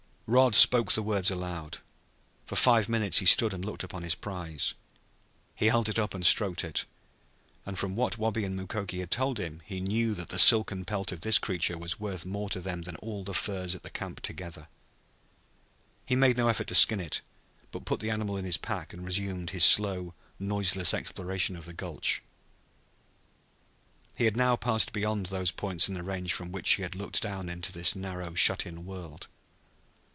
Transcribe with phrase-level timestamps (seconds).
[0.33, 1.79] Rod spoke the words aloud.
[2.45, 4.73] For five minutes he stood and looked upon his prize.
[5.55, 6.85] He held it up and stroked it,
[7.65, 11.11] and from what Wabi and Mukoki had told him he knew that the silken pelt
[11.11, 14.21] of this creature was worth more to them than all the furs at the camp
[14.21, 14.69] together.
[16.05, 17.19] He made no effort to skin it,
[17.71, 21.73] but put the animal in his pack and resumed his slow, noiseless exploration of the
[21.73, 22.23] gulch.
[24.15, 27.21] He had now passed beyond those points in the range from which he had looked
[27.21, 29.27] down into this narrow, shut in world.